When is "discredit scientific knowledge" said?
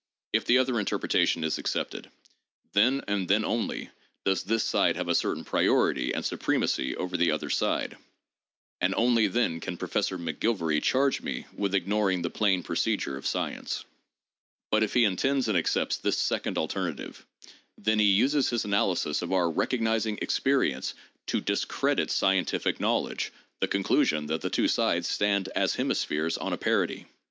21.41-23.31